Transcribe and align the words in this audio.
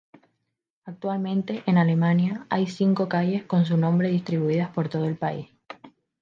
Actualmente, 0.83 1.61
en 1.67 1.77
Alemania, 1.77 2.47
hay 2.49 2.65
cinco 2.65 3.07
calles 3.07 3.43
con 3.43 3.65
su 3.67 3.77
nombre 3.77 4.09
distribuidas 4.09 4.71
por 4.71 4.89
todo 4.89 5.05
el 5.05 5.15
país. 5.15 5.47